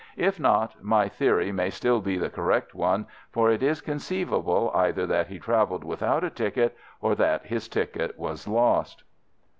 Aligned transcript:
If 0.17 0.39
not, 0.39 0.83
my 0.83 1.07
theory 1.07 1.51
may 1.51 1.69
still 1.69 2.01
be 2.01 2.17
the 2.17 2.31
correct 2.31 2.73
one, 2.73 3.05
for 3.29 3.51
it 3.51 3.61
is 3.61 3.81
conceivable 3.81 4.71
either 4.73 5.05
that 5.05 5.27
he 5.27 5.37
travelled 5.37 5.83
without 5.83 6.23
a 6.23 6.31
ticket 6.31 6.75
or 7.01 7.13
that 7.13 7.45
his 7.45 7.67
ticket 7.67 8.17
was 8.17 8.47
lost." 8.47 9.03